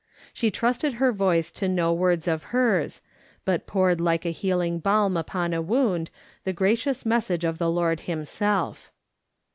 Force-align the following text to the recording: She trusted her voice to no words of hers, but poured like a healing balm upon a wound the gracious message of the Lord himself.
She 0.33 0.49
trusted 0.49 0.93
her 0.93 1.11
voice 1.11 1.51
to 1.51 1.67
no 1.67 1.93
words 1.93 2.27
of 2.27 2.45
hers, 2.45 3.01
but 3.45 3.67
poured 3.67 4.01
like 4.01 4.25
a 4.25 4.31
healing 4.31 4.79
balm 4.79 5.15
upon 5.15 5.53
a 5.53 5.61
wound 5.61 6.09
the 6.43 6.53
gracious 6.53 7.05
message 7.05 7.43
of 7.43 7.59
the 7.59 7.69
Lord 7.69 7.99
himself. 7.99 8.91